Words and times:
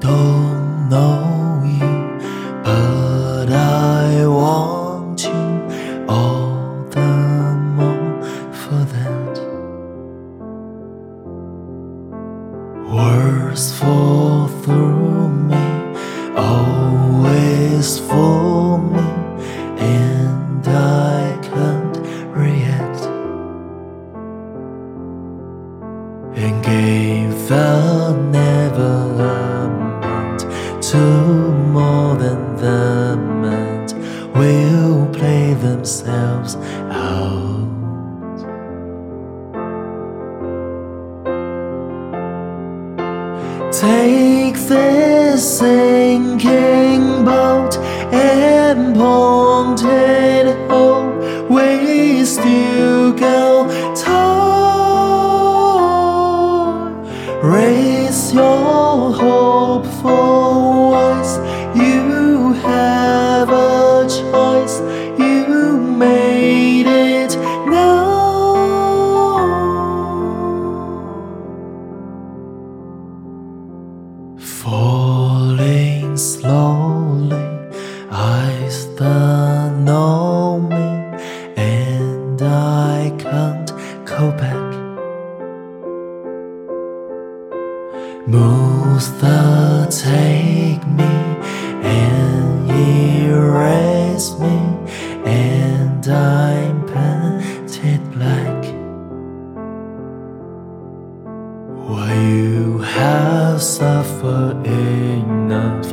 don't 0.00 0.88
know 0.88 1.62
you, 1.64 2.18
but 2.64 3.48
I 3.52 4.26
want 4.26 5.22
you 5.22 6.06
all 6.08 6.84
the 6.90 7.54
more 7.76 8.24
for 8.52 8.84
that. 8.94 9.34
Words 12.92 13.72
fall 13.78 14.48
through 14.48 15.28
me, 15.28 15.66
always 16.36 17.98
for 18.00 18.78
me, 18.78 19.06
and 19.78 20.66
I 20.66 21.38
can't 21.42 21.96
react. 22.36 23.02
And 26.34 26.64
gave 26.64 27.48
the 27.48 28.31
play 35.12 35.54
themselves 35.54 36.56
out. 36.90 37.52
Take 43.72 44.56
this 44.68 45.58
sinking 45.58 47.24
boat 47.24 47.76
and 48.12 48.94
point 48.94 49.82
it 49.84 50.46
home. 50.70 51.48
We 51.48 52.24
still 52.24 53.12
go 53.12 53.66
tall. 53.94 54.52
Raise 57.42 58.32
your 58.32 59.12
hope 59.12 59.86
for 60.00 60.41
eyes 78.22 78.86
that 78.94 79.76
know 79.78 80.60
me, 80.60 80.86
and 81.56 82.40
I 82.40 83.12
can't 83.18 83.70
go 84.04 84.30
back. 84.42 84.70
Moves 88.28 89.08
that 89.20 89.90
take 89.90 90.82
me 91.00 91.14
and 91.82 92.70
erase 92.70 94.30
me, 94.38 94.56
and 95.26 96.06
I'm 96.06 96.76
painted 96.94 98.02
black. 98.14 98.60
Why 101.88 102.14
you 102.14 102.78
have 102.78 103.60
suffered 103.60 104.64
enough 104.64 105.88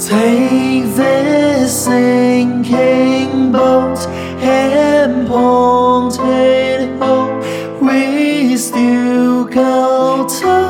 Take 0.00 0.94
this 0.94 1.84
sinking 1.86 3.50
boat 3.50 3.98
and 4.40 5.26
point 5.26 6.16
it 6.20 6.96
home. 7.00 7.40
We 7.84 8.56
still 8.56 9.44
go 9.46 10.28
tall. 10.40 10.68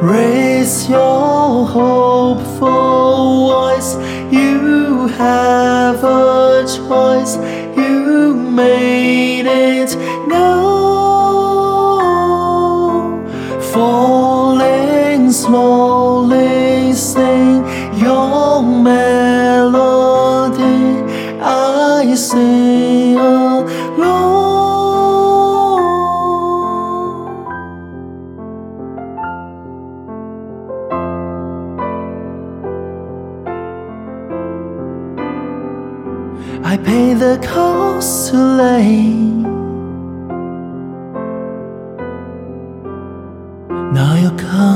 Raise 0.00 0.88
your 0.88 1.66
hope 1.66 2.42
for 2.56 3.72
voice. 3.72 3.96
You 4.30 5.08
have 5.08 6.04
a 6.04 6.64
choice. 6.64 7.36
You 7.76 8.34
made 8.34 9.46
it 9.46 9.96
now. 10.28 10.71
Sing 17.02 17.66
your 17.98 18.62
melody. 18.62 20.02
I 21.42 22.14
sing 22.14 23.16
along. 23.18 24.12
I 36.64 36.76
pay 36.76 37.14
the 37.14 37.36
cost 37.42 38.30
too 38.30 38.36
late. 38.36 39.42
Now 43.96 44.14
you 44.22 44.30
come. 44.36 44.71